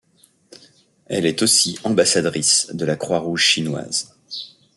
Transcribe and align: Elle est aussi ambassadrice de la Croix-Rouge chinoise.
Elle 1.05 1.27
est 1.27 1.43
aussi 1.43 1.77
ambassadrice 1.83 2.71
de 2.73 2.85
la 2.85 2.95
Croix-Rouge 2.95 3.43
chinoise. 3.43 4.15